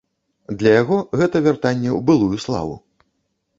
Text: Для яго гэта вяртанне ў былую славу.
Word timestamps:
Для 0.63 0.71
яго 0.81 0.97
гэта 1.21 1.43
вяртанне 1.49 1.91
ў 1.93 1.99
былую 2.09 2.37
славу. 2.49 2.75